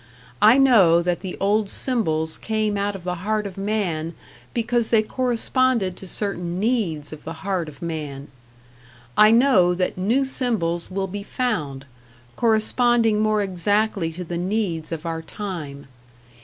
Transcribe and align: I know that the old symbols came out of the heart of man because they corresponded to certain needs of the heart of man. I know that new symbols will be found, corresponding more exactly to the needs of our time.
I 0.41 0.57
know 0.57 1.03
that 1.03 1.19
the 1.19 1.37
old 1.39 1.69
symbols 1.69 2.39
came 2.39 2.75
out 2.75 2.95
of 2.95 3.03
the 3.03 3.17
heart 3.21 3.45
of 3.45 3.55
man 3.55 4.15
because 4.51 4.89
they 4.89 5.03
corresponded 5.03 5.95
to 5.95 6.07
certain 6.07 6.59
needs 6.59 7.13
of 7.13 7.23
the 7.23 7.43
heart 7.45 7.69
of 7.69 7.83
man. 7.83 8.29
I 9.15 9.29
know 9.29 9.75
that 9.75 9.99
new 9.99 10.25
symbols 10.25 10.89
will 10.89 11.05
be 11.05 11.21
found, 11.21 11.85
corresponding 12.35 13.19
more 13.19 13.43
exactly 13.43 14.11
to 14.13 14.23
the 14.23 14.39
needs 14.39 14.91
of 14.91 15.05
our 15.05 15.21
time. 15.21 15.85